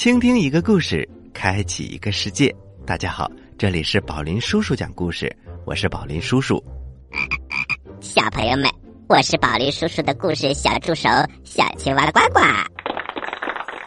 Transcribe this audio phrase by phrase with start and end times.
[0.00, 2.50] 倾听一个故事，开启一个世界。
[2.86, 5.30] 大家好，这里是宝林叔叔讲故事，
[5.66, 6.58] 我是宝林叔叔。
[8.00, 8.64] 小朋友们，
[9.10, 11.06] 我是宝林叔叔的故事小助手
[11.44, 12.40] 小青蛙呱呱。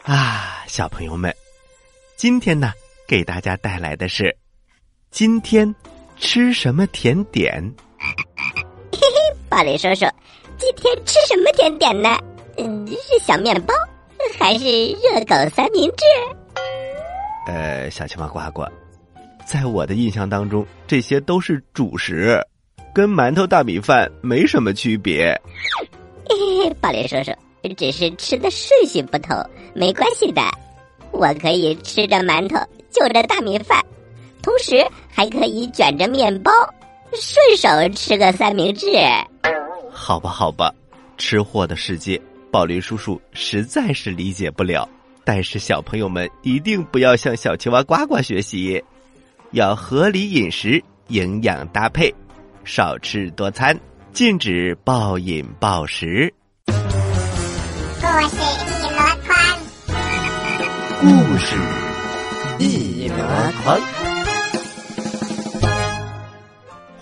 [0.03, 1.35] 啊，小朋友们，
[2.15, 2.71] 今天呢，
[3.07, 4.37] 给大家带来的是
[5.09, 5.73] 今天
[6.17, 7.59] 吃什么甜点？
[7.97, 10.05] 嘿嘿，宝林叔叔，
[10.59, 12.15] 今天吃什么甜点呢？
[12.57, 13.73] 嗯，是小面包。
[14.39, 16.03] 还是热狗三明治。
[17.47, 18.65] 呃，小青蛙呱呱，
[19.45, 22.39] 在我的印象当中，这些都是主食，
[22.93, 25.39] 跟馒头、大米饭没什么区别。
[26.29, 27.31] 嘿嘿，宝林叔叔，
[27.75, 29.37] 只是吃的顺序不同，
[29.73, 30.41] 没关系的。
[31.11, 32.57] 我可以吃着馒头，
[32.89, 33.83] 就着大米饭，
[34.41, 36.51] 同时还可以卷着面包，
[37.13, 38.87] 顺手吃个三明治。
[39.91, 40.73] 好吧，好吧，
[41.17, 42.19] 吃货的世界。
[42.53, 44.87] 宝林叔叔实在是理解不了，
[45.23, 48.79] 但是小朋友们一定不要向小青蛙呱呱学习，
[49.53, 52.13] 要合理饮食，营养搭配，
[52.63, 53.75] 少吃多餐，
[54.11, 56.31] 禁止暴饮暴食。
[56.67, 56.69] 故
[58.29, 58.37] 事
[58.69, 59.57] 一箩筐，
[61.01, 61.55] 故事
[62.59, 63.15] 一箩
[63.63, 63.81] 筐，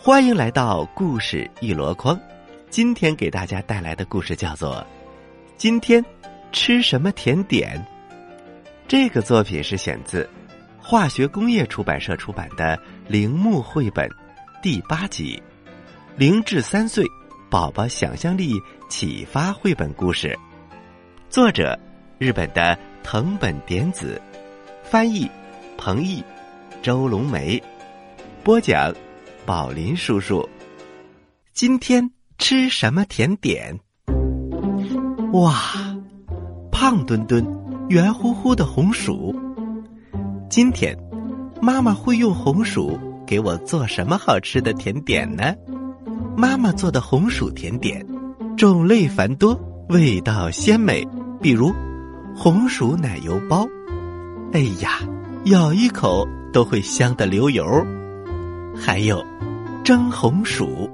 [0.01, 2.17] 欢迎来到故事一箩筐。
[2.69, 4.81] 今天给大家带来的故事叫做。
[5.61, 6.03] 今天
[6.51, 7.79] 吃什么甜点？
[8.87, 10.27] 这个作品是选自
[10.79, 12.75] 化学工业出版社出版的
[13.07, 14.09] 《铃木绘本》
[14.63, 15.39] 第八集
[16.17, 17.05] 《零至三岁
[17.47, 20.29] 宝宝想象力启发绘本故事》，
[21.29, 21.79] 作者
[22.17, 24.19] 日本的藤本典子，
[24.83, 25.29] 翻译
[25.77, 26.23] 彭毅、
[26.81, 27.61] 周龙梅，
[28.43, 28.91] 播讲
[29.45, 30.49] 宝林叔叔。
[31.53, 33.79] 今天吃什么甜点？
[35.33, 35.55] 哇，
[36.73, 37.45] 胖墩墩、
[37.87, 39.33] 圆乎乎的红薯。
[40.49, 40.97] 今天，
[41.61, 45.53] 妈妈会用红薯给我做什么好吃的甜点呢？
[46.35, 48.05] 妈妈做的红薯甜点，
[48.57, 51.07] 种类繁多，味道鲜美。
[51.39, 51.71] 比如，
[52.35, 53.65] 红薯奶油包，
[54.51, 54.99] 哎呀，
[55.45, 57.63] 咬一口都会香的流油。
[58.75, 59.25] 还有，
[59.81, 60.89] 蒸红薯，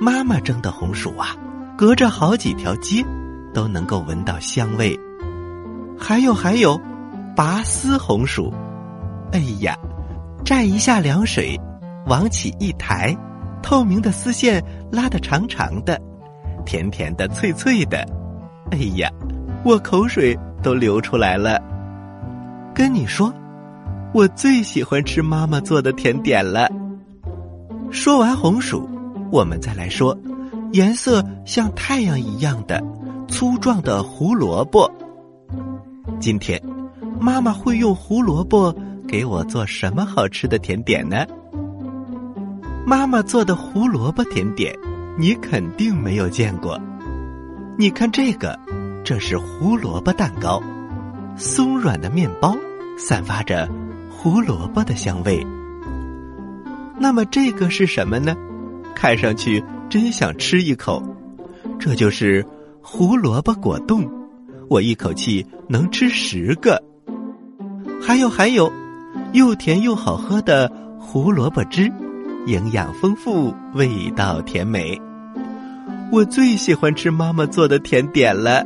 [0.00, 1.36] 妈妈蒸的红薯啊，
[1.76, 3.04] 隔着好几条街。
[3.52, 4.98] 都能够闻到香味，
[5.98, 6.80] 还有还有，
[7.36, 8.52] 拔丝红薯，
[9.32, 9.76] 哎呀，
[10.44, 11.58] 蘸一下凉水，
[12.06, 13.16] 往起一抬，
[13.62, 16.00] 透明的丝线拉得长长的，
[16.64, 18.06] 甜甜的脆脆的，
[18.70, 19.10] 哎呀，
[19.64, 21.60] 我口水都流出来了。
[22.74, 23.32] 跟你说，
[24.14, 26.68] 我最喜欢吃妈妈做的甜点了。
[27.90, 28.88] 说完红薯，
[29.30, 30.16] 我们再来说，
[30.72, 32.82] 颜色像太阳一样的。
[33.32, 34.88] 粗壮的胡萝卜。
[36.20, 36.62] 今天，
[37.18, 38.72] 妈妈会用胡萝卜
[39.08, 41.24] 给我做什么好吃的甜点呢？
[42.86, 44.78] 妈妈做的胡萝卜甜点，
[45.18, 46.78] 你肯定没有见过。
[47.78, 48.56] 你看这个，
[49.02, 50.62] 这是胡萝卜蛋糕，
[51.34, 52.54] 松软的面包，
[52.98, 53.66] 散发着
[54.10, 55.44] 胡萝卜的香味。
[56.98, 58.36] 那么这个是什么呢？
[58.94, 61.02] 看上去真想吃一口。
[61.78, 62.46] 这就是。
[62.84, 64.10] 胡萝卜果冻，
[64.68, 66.82] 我一口气能吃十个。
[68.02, 68.70] 还有还有，
[69.32, 71.90] 又甜又好喝的胡萝卜汁，
[72.46, 75.00] 营养丰富，味道甜美。
[76.10, 78.64] 我最喜欢吃妈妈做的甜点了。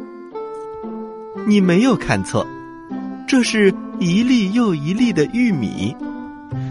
[1.46, 2.44] 你没有看错，
[3.28, 5.94] 这是一粒又一粒的玉米。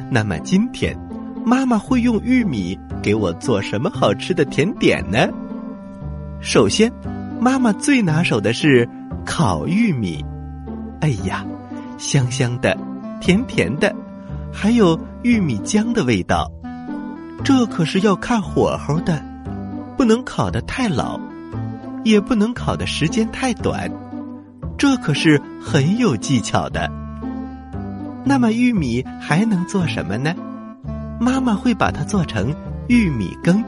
[0.09, 0.97] 那么今天，
[1.45, 5.29] 妈妈会用玉米给我做什么好吃的甜点呢？
[6.41, 6.91] 首先。
[7.45, 8.89] 妈妈最拿手的是
[9.23, 10.25] 烤玉米，
[10.99, 11.45] 哎呀，
[11.95, 12.75] 香香的，
[13.21, 13.95] 甜甜的，
[14.51, 16.51] 还有玉米浆的味道。
[17.43, 19.23] 这可是要看火候的，
[19.95, 21.19] 不能烤得太老，
[22.03, 23.91] 也不能烤的时间太短。
[24.75, 26.89] 这可是很有技巧的。
[28.23, 30.33] 那么玉米还能做什么呢？
[31.19, 32.51] 妈妈会把它做成
[32.87, 33.63] 玉米羹，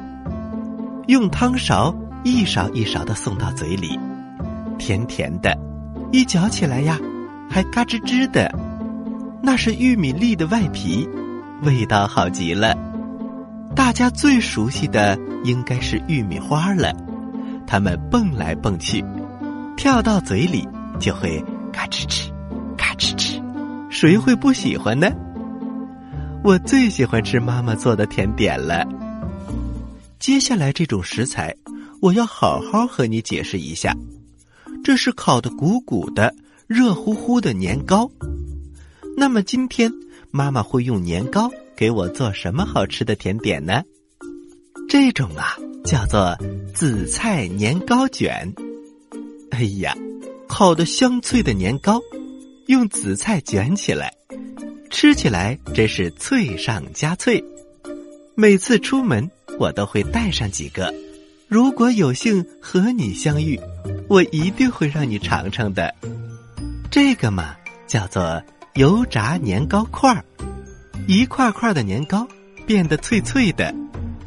[1.05, 1.95] 用汤勺。
[2.27, 3.97] 一勺一勺的送到嘴里，
[4.77, 5.57] 甜甜的，
[6.11, 6.99] 一嚼起来呀，
[7.49, 8.53] 还嘎吱吱的，
[9.41, 11.07] 那是玉米粒的外皮，
[11.63, 12.77] 味道好极了。
[13.73, 16.93] 大家最熟悉的应该是玉米花了，
[17.65, 19.01] 它们蹦来蹦去，
[19.77, 20.67] 跳到嘴里
[20.99, 21.41] 就会
[21.71, 22.29] 嘎吱吱，
[22.75, 23.41] 嘎吱吱，
[23.89, 25.09] 谁会不喜欢呢？
[26.43, 28.85] 我最喜欢吃妈妈做的甜点了。
[30.19, 31.55] 接下来这种食材。
[32.01, 33.95] 我要好好和你解释一下，
[34.83, 36.33] 这是烤的鼓鼓的、
[36.67, 38.09] 热乎乎的年糕。
[39.15, 39.91] 那么今天
[40.29, 43.83] 妈妈会用年糕给我做什么好吃的甜点呢？
[44.87, 46.37] 这种啊叫做
[46.73, 48.53] 紫菜年糕卷。
[49.49, 49.97] 哎呀，
[50.47, 51.99] 烤的香脆的年糕，
[52.67, 54.13] 用紫菜卷起来，
[54.91, 57.43] 吃起来真是脆上加脆。
[58.35, 60.93] 每次出门我都会带上几个。
[61.49, 63.57] 如果有幸和你相遇，
[64.09, 65.95] 我一定会让你尝尝的。
[66.91, 67.55] 这个嘛，
[67.87, 70.25] 叫做油炸年糕块儿，
[71.07, 72.27] 一块块的年糕
[72.65, 73.73] 变得脆脆的，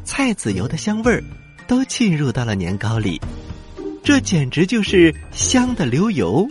[0.03, 1.23] 菜籽油的香味儿
[1.67, 3.21] 都沁入到了年糕里，
[4.03, 6.47] 这简直就是香的流油。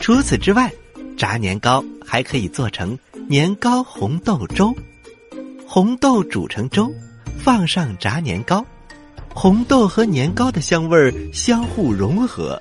[0.00, 0.72] 除此之外，
[1.18, 2.98] 炸年糕还可以做成
[3.28, 4.74] 年糕红豆粥，
[5.66, 6.90] 红豆煮成粥，
[7.36, 8.64] 放上炸年糕。
[9.38, 12.60] 红豆和年糕的香味儿相互融合，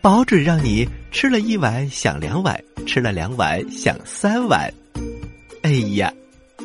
[0.00, 4.72] 保准让你吃了一碗想两碗，吃了两碗想三碗。
[5.62, 6.14] 哎呀，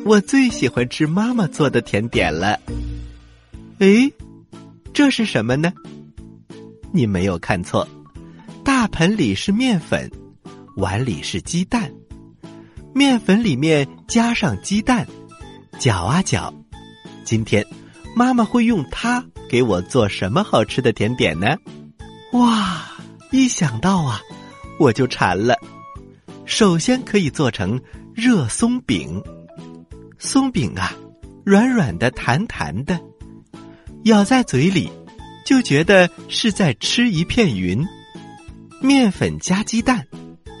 [0.04, 2.60] 我最喜欢吃妈妈做的甜点了。
[3.80, 4.12] 诶，
[4.94, 5.72] 这是什么呢？
[6.92, 7.88] 你没有看错，
[8.64, 10.08] 大盆里是面粉，
[10.76, 11.90] 碗里是鸡蛋，
[12.94, 15.04] 面粉里面加上鸡蛋，
[15.76, 16.54] 搅啊搅。
[17.24, 17.64] 今天
[18.14, 19.24] 妈妈会用它。
[19.48, 21.56] 给我做什么好吃的甜点呢？
[22.34, 22.86] 哇，
[23.32, 24.20] 一想到啊，
[24.78, 25.56] 我就馋了。
[26.44, 27.80] 首先可以做成
[28.14, 29.20] 热松饼，
[30.20, 30.94] 松饼啊，
[31.44, 33.00] 软软的、弹弹的，
[34.04, 34.88] 咬在嘴里
[35.44, 37.84] 就觉得是在吃一片云。
[38.80, 40.06] 面粉加鸡蛋，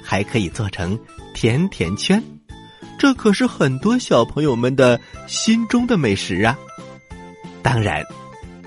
[0.02, 0.98] 还可以做成
[1.32, 2.20] 甜甜圈，
[2.98, 6.58] 这可是很多小朋友们的心中的美食啊。
[7.62, 8.04] 当然。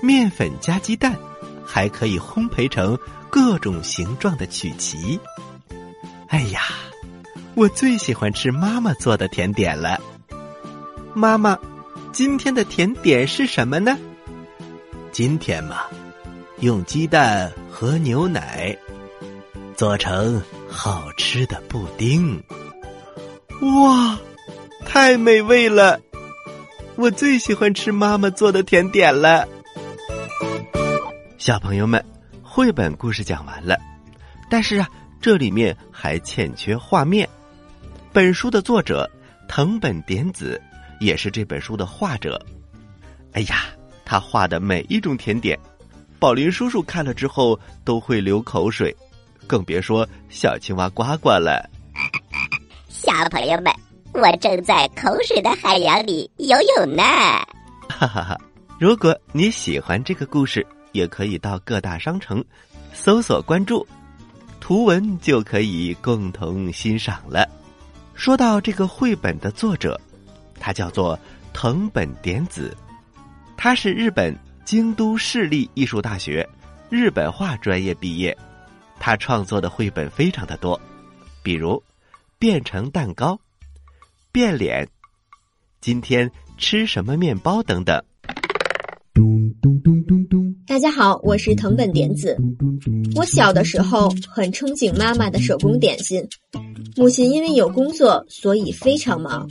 [0.02, 1.16] 面粉加鸡蛋，
[1.64, 2.98] 还可以烘焙成
[3.30, 5.18] 各种形状的曲奇。
[6.28, 6.60] 哎呀，
[7.54, 9.98] 我最喜欢吃妈妈做的甜点了。
[11.14, 11.58] 妈妈，
[12.12, 13.96] 今天的甜点是什么呢？
[15.10, 15.84] 今天嘛，
[16.60, 18.76] 用鸡蛋和牛奶
[19.74, 22.42] 做成好吃的布丁。
[23.62, 24.18] 哇，
[24.84, 25.98] 太美味了！
[26.96, 29.46] 我最喜欢吃妈妈做的甜点了。
[31.38, 32.02] 小朋友们，
[32.42, 33.76] 绘本故事讲完了，
[34.48, 34.88] 但是啊，
[35.20, 37.28] 这里面还欠缺画面。
[38.12, 39.10] 本书的作者
[39.48, 40.60] 藤本典子
[41.00, 42.40] 也是这本书的画者。
[43.32, 43.64] 哎呀，
[44.04, 45.58] 他画的每一种甜点，
[46.20, 48.96] 宝林叔叔看了之后都会流口水，
[49.48, 51.68] 更别说小青蛙呱呱了。
[52.88, 53.74] 小朋友们，
[54.14, 57.02] 我正在口水的海洋里游泳呢。
[57.88, 58.40] 哈哈哈！
[58.78, 60.66] 如果你喜欢这个故事。
[60.94, 62.42] 也可以到各大商城
[62.92, 63.84] 搜索关注，
[64.60, 67.44] 图文就可以共同欣赏了。
[68.14, 70.00] 说到这个绘本的作者，
[70.60, 71.18] 他叫做
[71.52, 72.76] 藤本典子，
[73.56, 74.32] 他是日本
[74.64, 76.48] 京都市立艺术大学
[76.88, 78.38] 日本画专业毕业。
[79.00, 80.80] 他创作的绘本非常的多，
[81.42, 81.72] 比如
[82.38, 83.32] 《变成蛋糕》
[84.34, 84.82] 《变脸》
[85.80, 88.02] 《今天吃什么面包》等等。
[89.14, 90.56] 咚咚咚咚咚。
[90.66, 92.36] 大家好，我是藤本点子。
[93.14, 96.26] 我小的时候很憧憬妈妈的手工点心，
[96.96, 99.48] 母亲因为有工作，所以非常忙。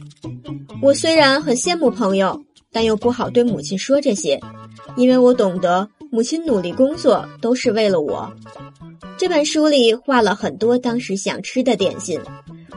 [0.82, 4.38] 我虽然很羡慕朋友，但又不好对母亲说这些，
[4.98, 8.30] 因为我懂得母亲努力工作都是为了我。
[9.18, 12.20] 这本书里画了很多当时想吃的点心，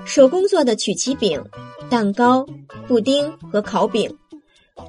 [0.05, 1.43] 手工做的曲奇饼、
[1.89, 2.47] 蛋糕、
[2.87, 4.11] 布丁和烤饼。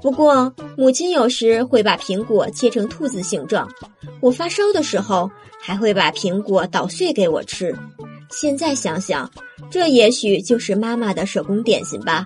[0.01, 3.69] 不过，母亲有时会把苹果切成兔子形状。
[4.19, 7.73] 我发烧的时候，还会把苹果捣碎给我吃。
[8.29, 9.31] 现在想想，
[9.69, 12.25] 这也许就是妈妈的手工点心吧。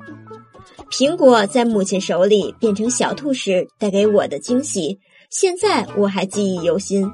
[0.90, 5.00] 苹果在母亲手里变成小兔时带给我的惊喜，
[5.30, 7.10] 现在我还记忆犹新。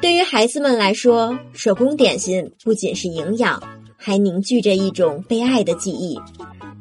[0.00, 3.62] 对于孩子们来说，手工点心不仅是营养，
[3.96, 6.20] 还凝聚着一种被爱的记忆。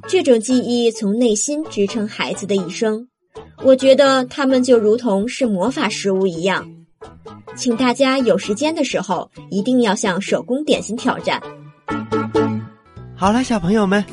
[0.07, 3.07] 这种记忆从内心支撑孩子的一生，
[3.63, 6.69] 我觉得他们就如同是魔法食物一样。
[7.55, 11.41] 请大家有时间的时候，一定要向手工点心挑战。
[13.15, 14.03] 好了，小朋友们，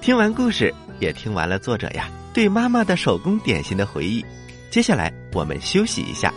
[0.00, 4.24] 听完故事，也听完了作者呀对妈妈的手工点心的回忆。
[4.70, 6.32] 接下来我们休息一下，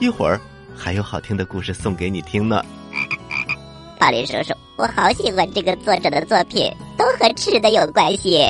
[0.00, 0.40] 一会儿
[0.74, 2.64] 还有好听的故事送给你听呢。
[4.00, 6.72] 宝林叔叔，我好喜欢这个作者的作品。
[6.96, 8.46] 都和吃的有关系。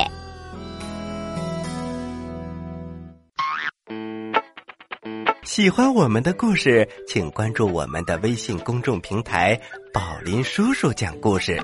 [5.43, 9.59] 喜欢我们的故事，请关注我们的微信公众平台
[9.93, 11.61] “宝林叔叔讲故事”，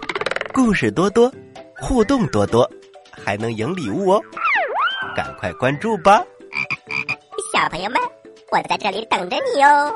[0.53, 1.29] 故事多多，
[1.77, 2.70] 互动多多，
[3.12, 4.22] 还能赢礼物哦！
[5.13, 6.24] 赶快关注吧，
[7.53, 8.01] 小朋友们，
[8.51, 9.94] 我在这里等着你哦！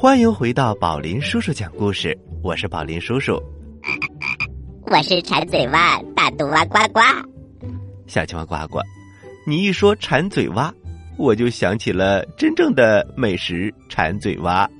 [0.00, 3.42] 欢迎回到宝林叔叔讲故事，我是宝林叔叔，
[4.82, 7.00] 我是馋嘴蛙大肚蛙呱呱，
[8.06, 8.78] 小青蛙呱呱，
[9.44, 10.72] 你一说馋嘴蛙。
[11.16, 14.70] 我就想起了真正的美食——馋嘴蛙。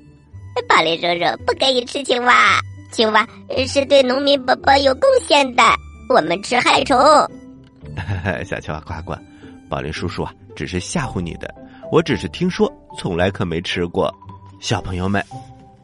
[0.68, 2.60] 宝林叔叔不可以吃青蛙，
[2.92, 3.26] 青蛙
[3.66, 5.64] 是对农民伯伯有贡献的。
[6.14, 6.96] 我们吃害虫。
[8.46, 9.18] 小青蛙呱呱，
[9.68, 11.52] 宝林叔叔啊，只是吓唬你的。
[11.90, 14.16] 我只是听说，从来可没吃过。
[14.60, 15.24] 小朋友们，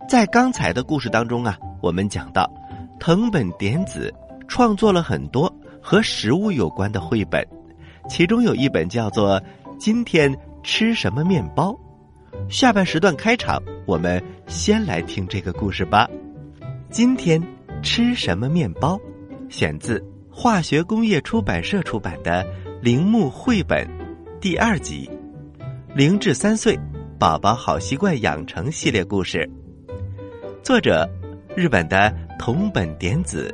[0.08, 2.50] 在刚才的故事当中啊，我们讲到，
[2.98, 4.12] 藤本典子
[4.48, 7.46] 创作了很多和食物有关的绘本，
[8.08, 9.40] 其中有一本叫做。
[9.76, 11.76] 今天吃什么面包？
[12.48, 16.08] 下半时段开场，我们先来听这个故事吧。
[16.90, 17.42] 今天
[17.82, 18.98] 吃什么面包？
[19.48, 22.44] 选自化学工业出版社出版的
[22.80, 23.86] 《铃木绘本》
[24.40, 25.10] 第二集
[25.94, 26.78] 《零至三岁
[27.24, 29.50] 宝宝好习惯养成系列故事》，
[30.62, 31.08] 作者
[31.56, 33.50] 日本的桐本典子，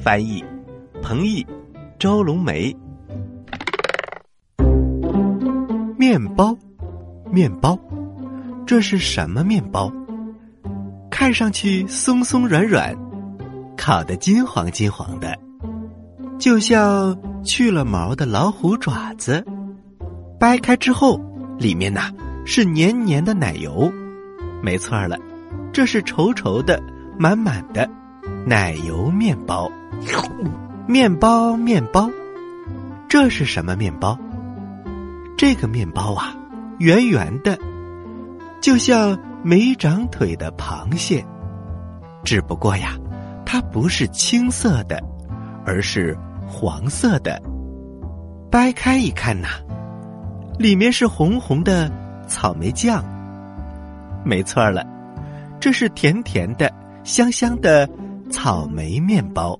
[0.00, 0.44] 翻译
[1.02, 1.44] 彭毅、
[1.98, 2.72] 周龙梅。
[5.98, 6.56] 面包，
[7.32, 7.76] 面包，
[8.64, 9.92] 这是什么面包？
[11.10, 12.96] 看上去松松软软，
[13.76, 15.36] 烤得金黄金黄的，
[16.38, 19.44] 就像去了毛的老虎爪子。
[20.38, 21.20] 掰开之后，
[21.58, 22.08] 里面呐
[22.44, 23.92] 是黏黏的奶油。
[24.62, 25.18] 没错了，
[25.72, 26.82] 这是稠稠的、
[27.18, 27.88] 满满的
[28.46, 29.70] 奶油面包。
[30.86, 32.10] 面包，面包，
[33.08, 34.18] 这是什么面包？
[35.36, 36.34] 这个面包啊，
[36.78, 37.58] 圆圆的，
[38.60, 41.24] 就像没长腿的螃蟹。
[42.22, 42.96] 只不过呀，
[43.44, 45.02] 它不是青色的，
[45.64, 47.40] 而是黄色的。
[48.50, 49.48] 掰开一看呐，
[50.58, 51.90] 里面是红红的
[52.26, 53.04] 草莓酱。
[54.24, 54.84] 没错了，
[55.60, 57.88] 这是甜甜的、香香的
[58.30, 59.58] 草莓面包。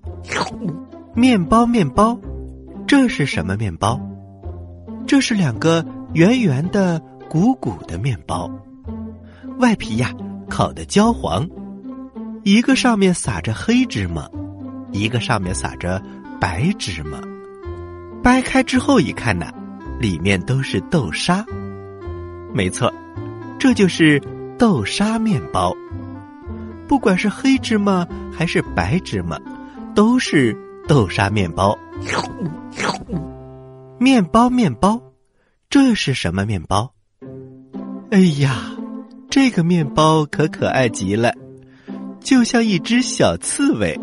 [1.15, 2.19] 面包，面包，
[2.87, 4.01] 这是什么面包？
[5.07, 8.51] 这是两个圆圆的、鼓鼓的面包，
[9.59, 10.13] 外皮呀
[10.49, 11.47] 烤的焦黄，
[12.43, 14.29] 一个上面撒着黑芝麻，
[14.93, 16.03] 一个上面撒着
[16.41, 17.21] 白芝麻。
[18.23, 19.53] 掰开之后一看呐，
[20.01, 21.45] 里面都是豆沙。
[22.55, 22.91] 没错，
[23.59, 24.23] 这就是
[24.57, 25.75] 豆沙面包。
[26.87, 29.39] 不管是黑芝麻还是白芝麻，
[29.95, 30.57] 都是
[30.87, 31.77] 豆沙面包。
[33.99, 35.03] 面包，面包，
[35.69, 36.93] 这是什么面包？
[38.11, 38.71] 哎呀，
[39.29, 41.33] 这个面包可可爱极了，
[42.21, 43.99] 就像一只小刺猬，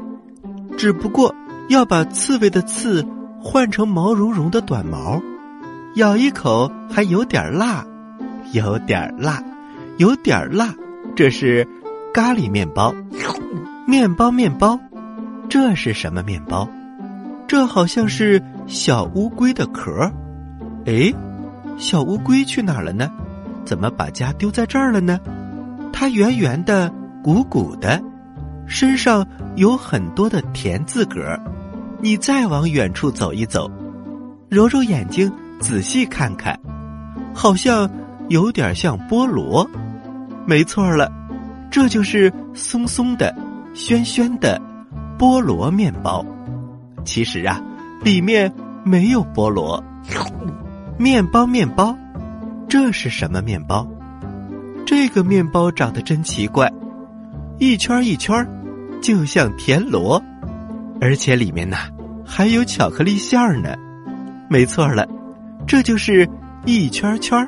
[0.77, 1.33] 只不过
[1.69, 3.05] 要把刺猬的刺
[3.39, 5.21] 换成毛茸茸的短毛，
[5.95, 7.85] 咬一口还有点辣，
[8.51, 9.41] 有点辣，
[9.97, 10.73] 有点辣。
[11.15, 11.67] 这是
[12.13, 12.93] 咖喱面包，
[13.87, 14.79] 面包，面包，
[15.49, 16.67] 这是什么面包？
[17.47, 20.09] 这好像是小乌龟的壳，
[20.85, 21.13] 哎，
[21.77, 23.11] 小乌龟去哪儿了呢？
[23.65, 25.19] 怎么把家丢在这儿了呢？
[25.91, 26.91] 它圆圆的、
[27.21, 28.01] 鼓鼓的，
[28.65, 31.37] 身上有很多的田字格。
[31.99, 33.69] 你再往远处走一走，
[34.49, 36.57] 揉揉眼睛，仔细看看，
[37.33, 37.87] 好像
[38.31, 39.69] 有点像菠萝。
[40.45, 41.11] 没错了，
[41.69, 43.35] 这就是松松的、
[43.75, 44.59] 暄暄的
[45.19, 46.25] 菠萝面包。
[47.03, 47.61] 其实啊，
[48.03, 48.51] 里面
[48.85, 49.83] 没有菠萝。
[50.97, 51.95] 面包，面包，
[52.69, 53.85] 这是什么面包？
[54.85, 56.71] 这个面包长得真奇怪，
[57.59, 58.47] 一圈一圈，
[59.01, 60.21] 就像田螺，
[61.01, 61.77] 而且里面呐
[62.25, 63.75] 还有巧克力馅儿呢。
[64.49, 65.05] 没错了，
[65.67, 66.27] 这就是
[66.65, 67.47] 一圈圈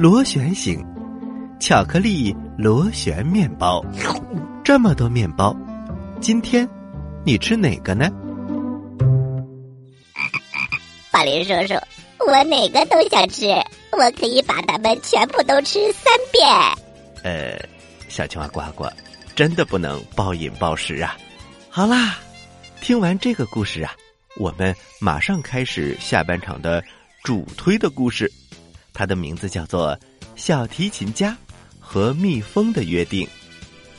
[0.00, 0.82] 螺旋形
[1.60, 3.84] 巧克力螺旋面包。
[4.64, 5.54] 这么多面包，
[6.22, 6.66] 今天
[7.22, 8.08] 你吃哪个呢？
[11.10, 11.74] 宝林叔叔，
[12.26, 13.46] 我哪个都想吃，
[13.92, 16.48] 我可以把它们全部都吃三遍。
[17.22, 17.62] 呃，
[18.08, 18.86] 小青蛙呱呱，
[19.34, 21.14] 真的不能暴饮暴食啊！
[21.68, 22.16] 好啦，
[22.80, 23.92] 听完这个故事啊，
[24.38, 26.82] 我们马上开始下半场的
[27.22, 28.32] 主推的故事，
[29.00, 29.96] 它的名字叫做
[30.36, 31.34] 《小提琴家
[31.78, 33.26] 和蜜蜂的约定》，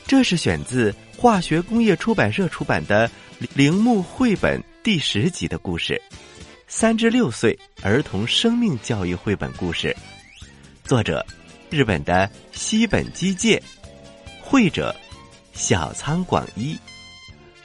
[0.06, 3.08] 这是选自化学工业出版社出版的
[3.52, 6.00] 《铃木绘本》第十集的故事。
[6.68, 9.96] 三至六岁儿童生命教育绘本故事，
[10.84, 11.26] 作者
[11.68, 13.60] 日本的西本基介，
[14.40, 14.94] 绘者
[15.52, 16.78] 小仓广一，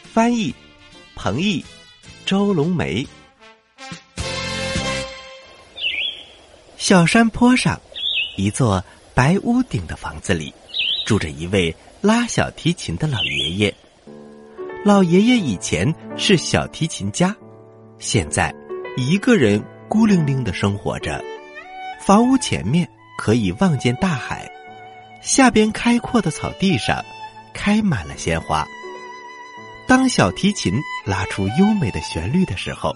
[0.02, 0.52] 翻译
[1.14, 1.64] 彭毅、
[2.26, 3.08] 周龙梅。
[6.88, 7.78] 小山坡上，
[8.38, 8.82] 一座
[9.14, 10.54] 白屋顶的房子里，
[11.06, 13.76] 住着一位拉小提琴的老爷爷。
[14.86, 17.36] 老爷爷以前是小提琴家，
[18.00, 18.56] 现在
[18.96, 21.22] 一个人孤零零的生活着。
[22.00, 24.50] 房屋前面可以望见大海，
[25.22, 27.04] 下边开阔的草地上
[27.54, 28.66] 开满了鲜花。
[29.90, 32.96] 当小提琴拉出优美的旋律的时候，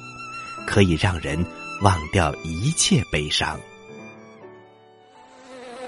[0.66, 1.46] 可以让人
[1.82, 3.60] 忘掉一切悲伤。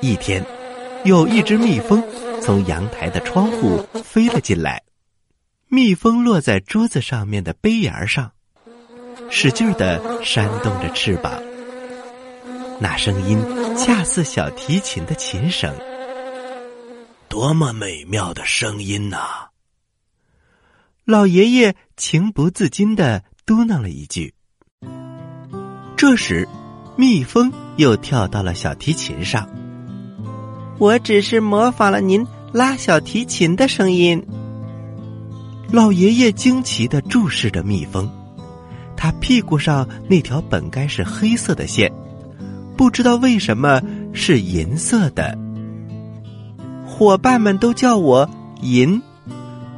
[0.03, 0.45] 一天，
[1.05, 2.03] 有一只蜜蜂
[2.41, 4.83] 从阳台的窗户飞了进来，
[5.69, 8.33] 蜜蜂落在桌子上面的杯沿上，
[9.29, 11.41] 使劲的扇动着翅膀。
[12.81, 13.39] 那声音
[13.77, 15.73] 恰似小提琴的琴声，
[17.29, 19.51] 多么美妙的声音呐！
[21.05, 24.33] 老爷爷情不自禁的嘟囔了一句。
[25.95, 26.45] 这时，
[26.97, 29.47] 蜜蜂又跳到了小提琴上。
[30.79, 34.21] 我只是模仿了您拉小提琴的声音。
[35.71, 38.09] 老爷爷惊奇的注视着蜜蜂，
[38.95, 41.91] 他屁股上那条本该是黑色的线，
[42.75, 43.81] 不知道为什么
[44.13, 45.37] 是银色的。
[46.85, 48.29] 伙伴们都叫我
[48.61, 49.01] 银，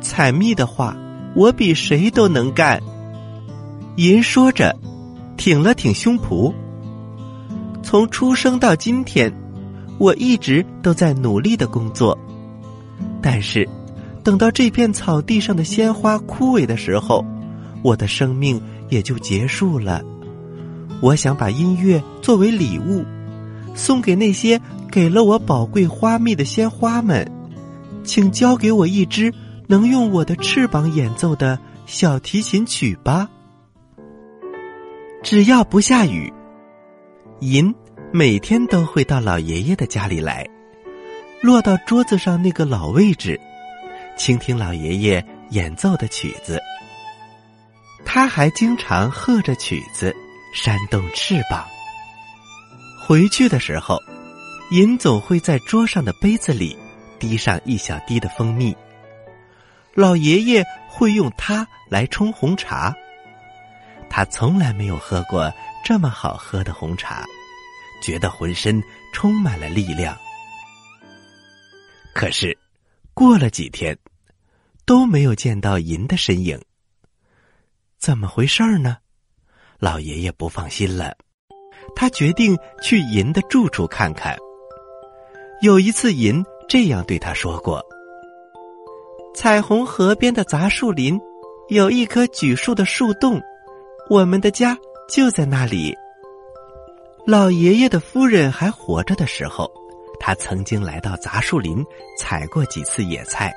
[0.02, 0.98] 采蜜的话，
[1.34, 2.82] 我比谁都能干。
[3.96, 4.76] 银说着，
[5.38, 6.54] 挺了挺胸脯。
[7.82, 9.32] 从出生到今天。
[9.98, 12.18] 我一直都在努力的工作，
[13.22, 13.68] 但是
[14.24, 17.26] 等到这片草地上的鲜花枯萎的时候，
[17.82, 20.04] 我的生命也就结束了。
[21.02, 23.06] 我想把音乐作为礼物，
[23.74, 24.60] 送给那些
[24.92, 27.30] 给了我宝贵花蜜的鲜花们，
[28.04, 29.34] 请交给我一支
[29.68, 33.30] 能用我的翅膀演奏的小提琴曲吧。
[35.24, 36.32] 只要不下雨，
[37.40, 37.74] 银。
[38.18, 40.48] 每天都会到老爷爷的家里来，
[41.42, 43.38] 落到桌子上那个老位置，
[44.16, 46.58] 倾听老爷爷演奏的曲子。
[48.06, 50.16] 他还经常和着曲子，
[50.54, 51.66] 扇动翅膀。
[53.06, 54.00] 回去的时候，
[54.72, 56.74] 银总会在桌上的杯子里
[57.20, 58.74] 滴上一小滴的蜂蜜。
[59.94, 62.96] 老爷爷会用它来冲红茶。
[64.10, 65.52] 他从来没有喝过
[65.84, 67.26] 这么好喝的红茶。
[68.06, 70.16] 觉得浑身充满了力量，
[72.14, 72.56] 可是
[73.16, 73.98] 过了几天，
[74.86, 76.62] 都没有见到银的身影。
[77.98, 78.98] 怎么回事儿呢？
[79.80, 81.18] 老爷爷不放心了，
[81.96, 84.38] 他决定去银的住处看看。
[85.64, 87.84] 有一次，银这样对他说过
[89.34, 91.20] ：“彩虹河边的杂树林，
[91.70, 93.42] 有一棵榉树的树洞，
[94.12, 94.78] 我们的家
[95.10, 95.98] 就在那里。”
[97.28, 99.72] 老爷爷的夫人还活着的时候，
[100.20, 101.84] 他曾经来到杂树林
[102.16, 103.52] 采过几次野菜。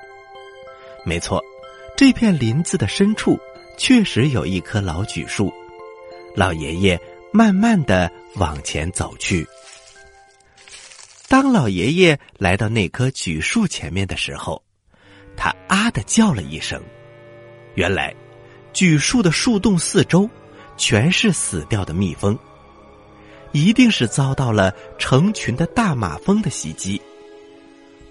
[1.05, 1.43] 没错，
[1.95, 3.39] 这片林子的深处
[3.77, 5.53] 确实有一棵老榉树。
[6.35, 6.99] 老爷爷
[7.31, 9.47] 慢慢的往前走去。
[11.29, 14.63] 当老爷爷来到那棵榉树前面的时候，
[15.37, 16.83] 他啊的叫了一声。
[17.75, 18.15] 原来，
[18.73, 20.27] 榉树的树洞四周
[20.79, 22.37] 全是死掉的蜜蜂。
[23.53, 27.01] 一定是遭到了成群的大马蜂的袭击，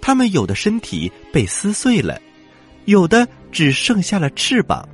[0.01, 2.19] 它们有的身体被撕碎了，
[2.85, 4.87] 有的只剩下了翅膀，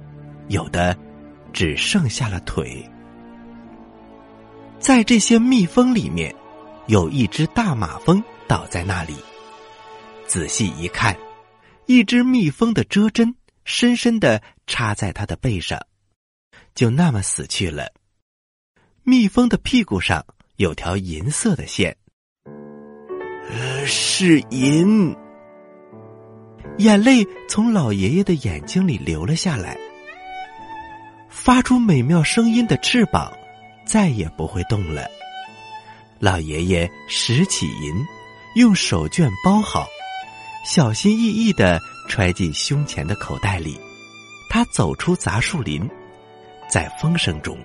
[0.50, 0.98] 有的
[1.52, 2.84] 只剩下了腿。
[4.80, 6.36] 在这些蜜蜂里面，
[6.88, 9.16] 有一只大马蜂倒在那里。
[10.28, 11.16] 仔细一看，
[11.86, 15.80] 一只蜜蜂的蛰针深深的插在它的背上，
[16.76, 17.94] 就那么死去了。
[19.04, 20.26] 蜜蜂的屁股上
[20.58, 21.96] 有条银色的线，
[23.50, 25.16] 呃，是银。
[26.78, 29.76] 眼泪从老爷爷的眼睛里流了下来。
[31.28, 33.34] 发出美妙声音的翅膀
[33.84, 35.08] 再也不会动了。
[36.20, 38.06] 老爷爷拾起银，
[38.56, 39.88] 用手绢包好，
[40.64, 43.80] 小心翼翼的揣进胸前的口袋里。
[44.52, 45.90] 他走出杂树林，
[46.70, 47.58] 在风声中。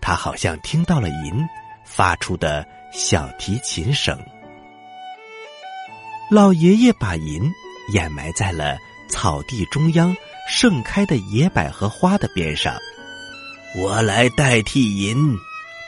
[0.00, 1.46] 他好像听到了银
[1.84, 4.18] 发出的小提琴声。
[6.30, 7.42] 老爷爷把银
[7.92, 8.76] 掩埋在了
[9.08, 10.16] 草地中央
[10.48, 12.74] 盛开的野百合花的边上。
[13.76, 15.36] 我来代替银，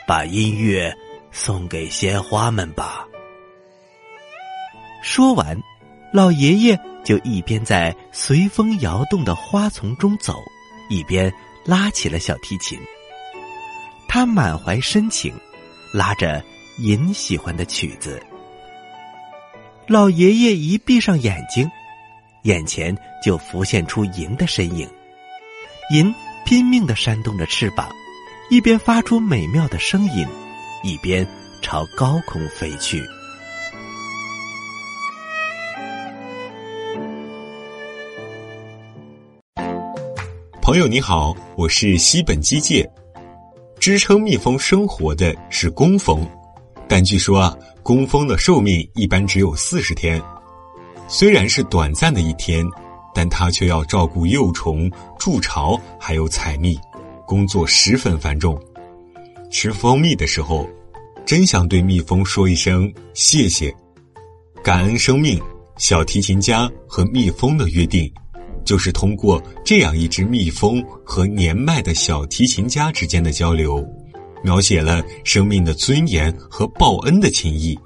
[0.07, 0.95] 把音乐
[1.31, 3.05] 送给鲜花们吧。
[5.03, 5.59] 说完，
[6.11, 10.39] 老爷爷就一边在随风摇动的花丛中走，
[10.89, 11.31] 一边
[11.63, 12.79] 拉起了小提琴。
[14.07, 15.33] 他满怀深情，
[15.95, 16.43] 拉着
[16.79, 18.21] 银喜欢的曲子。
[19.87, 21.71] 老爷爷一闭上眼睛，
[22.41, 24.85] 眼前就浮现出银的身影。
[25.91, 26.13] 银
[26.45, 27.89] 拼命的扇动着翅膀，
[28.49, 30.27] 一边发出美妙的声音，
[30.83, 31.25] 一边
[31.61, 33.01] 朝高空飞去。
[40.61, 42.85] 朋友你好，我是西本基介。
[43.79, 46.27] 支撑蜜蜂生活的是工蜂，
[46.87, 50.21] 但据说啊，工蜂的寿命一般只有四十天。
[51.07, 52.65] 虽然是短暂的一天，
[53.13, 56.79] 但它却要照顾幼虫、筑巢，还有采蜜，
[57.27, 58.59] 工作十分繁重。
[59.51, 60.67] 吃蜂蜜的时候，
[61.25, 63.75] 真想对蜜蜂说一声谢谢，
[64.63, 65.39] 感恩生命。
[65.77, 68.09] 小提琴家和蜜蜂的约定。
[68.65, 73.87] 就是通过这样一只蜜蜂和年迈的小提琴家之间的交流，
[74.43, 77.77] 描写了生命的尊严和报恩的情谊。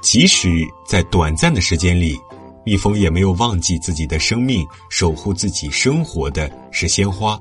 [0.00, 2.18] 即使在短暂的时间里，
[2.64, 7.38] 蜜蜂也没有忘记自己的生命，守护自己生活的是鲜花，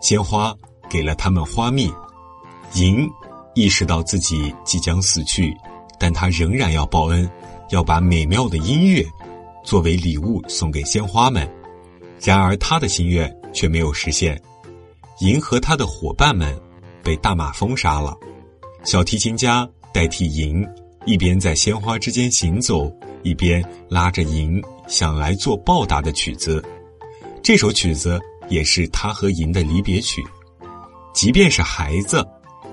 [0.00, 0.54] 鲜花
[0.88, 1.92] 给了他们花蜜。
[2.74, 3.06] 银
[3.54, 5.54] 意识到自己即将死去，
[5.98, 7.30] 但他仍然要报恩，
[7.68, 9.04] 要把美妙的音乐
[9.62, 11.46] 作为礼物送给鲜花们。
[12.24, 14.40] 然而，他的心愿却没有实现。
[15.20, 16.56] 银和他的伙伴们
[17.02, 18.16] 被大马蜂杀了。
[18.84, 20.64] 小提琴家代替银，
[21.04, 26.64] 一边在鲜花之间行走，一边拉着银想来做报答的曲子。
[27.42, 30.24] 这首曲子也是他和银的离别曲。
[31.12, 32.24] 即便是孩子，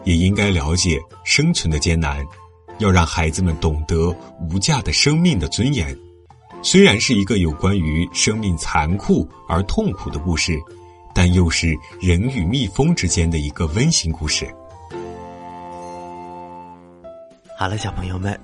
[0.03, 2.23] 也应该了解生存的艰难，
[2.77, 4.15] 要让孩子们懂得
[4.49, 5.97] 无价的生命的尊严。
[6.61, 10.59] 虽然是一个有关于生命残酷而痛苦的故事，
[11.15, 14.45] 但又是人与蜜蜂之间的一个温馨故事。
[17.57, 18.37] 好了，小朋友们，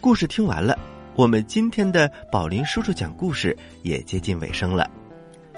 [0.00, 0.78] 故事听完了，
[1.14, 4.88] 我们今天的宝林叔叔讲故事也接近尾声了。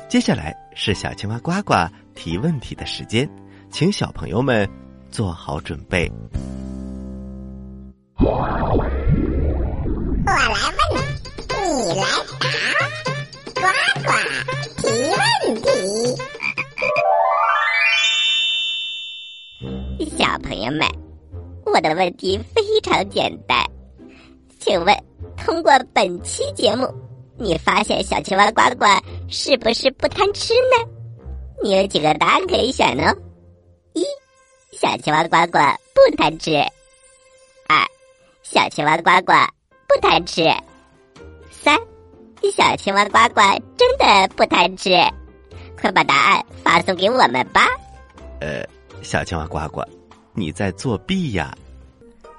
[0.09, 1.75] 接下来是小青蛙呱呱
[2.15, 3.29] 提问题的时间，
[3.71, 4.69] 请小朋友们
[5.11, 6.11] 做好准备。
[8.17, 8.31] 我
[10.37, 11.14] 来问。
[14.95, 15.69] 问题。
[20.17, 20.87] 小朋友们，
[21.67, 23.65] 我的问题非常简单，
[24.61, 24.97] 请问
[25.37, 26.93] 通过本期节目，
[27.39, 28.87] 你发现小青蛙呱呱
[29.29, 30.89] 是不是不贪吃呢？
[31.63, 33.15] 你有几个答案可以选呢？
[33.95, 34.05] 一，
[34.73, 35.59] 小青蛙呱呱
[35.95, 36.53] 不贪吃；
[37.69, 37.87] 二，
[38.43, 39.33] 小青蛙呱呱
[39.89, 40.45] 不贪吃。
[41.51, 41.79] 三，
[42.51, 43.41] 小青蛙呱呱
[43.77, 44.91] 真的不贪吃，
[45.81, 47.67] 快把答案发送给我们吧。
[48.41, 48.63] 呃，
[49.03, 49.83] 小青蛙呱呱，
[50.33, 51.55] 你在作弊呀？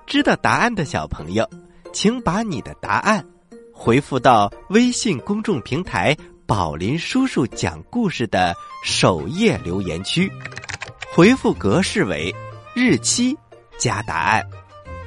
[0.05, 1.49] 知道答案的小朋友，
[1.91, 3.25] 请把你的答案
[3.73, 6.15] 回复到微信公众平台
[6.45, 10.31] “宝林叔叔讲故事”的首页留言区，
[11.11, 12.33] 回复格式为
[12.75, 13.35] 日期
[13.79, 14.47] 加答案。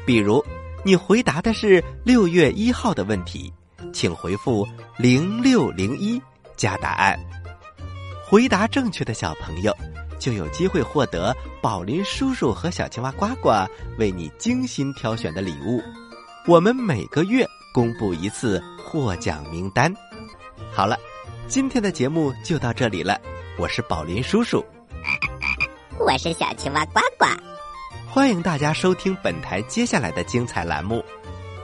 [0.04, 0.44] 比如，
[0.84, 3.52] 你回答的是六月一号的问题。
[3.92, 6.20] 请回复零六零一
[6.56, 7.18] 加答案，
[8.26, 9.76] 回答正确的小朋友
[10.18, 13.50] 就有机会获得宝林叔叔和小青蛙呱呱
[13.98, 15.82] 为你精心挑选的礼物。
[16.46, 19.92] 我们每个月公布一次获奖名单。
[20.72, 20.96] 好了，
[21.46, 23.20] 今天的节目就到这里了。
[23.58, 24.64] 我是宝林叔叔，
[25.98, 27.26] 我是小青蛙呱呱，
[28.08, 31.04] 欢迎大家收听本台接下来的精彩栏目。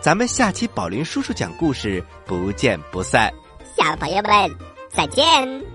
[0.04, 3.32] 咱们下期宝林叔叔讲故事，不见不散。
[3.74, 4.54] 小朋友们，
[4.90, 5.73] 再见。